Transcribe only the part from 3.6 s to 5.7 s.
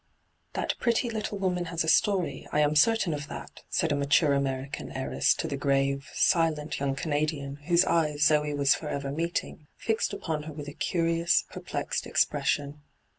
said a mature American heiress to the